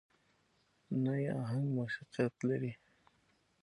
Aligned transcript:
نه 1.03 1.13
يې 1.23 1.31
اهنګ 1.43 1.65
موسيقيت 1.75 2.35
لري. 2.49 2.71